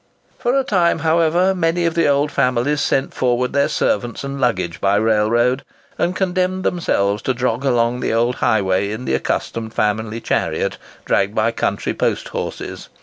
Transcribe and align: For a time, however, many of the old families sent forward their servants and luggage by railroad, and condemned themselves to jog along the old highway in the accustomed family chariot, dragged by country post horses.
For 0.39 0.57
a 0.59 0.63
time, 0.63 0.97
however, 1.05 1.53
many 1.53 1.85
of 1.85 1.93
the 1.93 2.07
old 2.07 2.31
families 2.31 2.81
sent 2.81 3.13
forward 3.13 3.53
their 3.53 3.67
servants 3.67 4.23
and 4.23 4.41
luggage 4.41 4.81
by 4.81 4.95
railroad, 4.95 5.63
and 5.95 6.15
condemned 6.15 6.63
themselves 6.63 7.21
to 7.21 7.35
jog 7.35 7.63
along 7.63 7.99
the 7.99 8.11
old 8.11 8.37
highway 8.37 8.89
in 8.89 9.05
the 9.05 9.13
accustomed 9.13 9.75
family 9.75 10.19
chariot, 10.19 10.79
dragged 11.05 11.35
by 11.35 11.51
country 11.51 11.93
post 11.93 12.29
horses. 12.29 12.89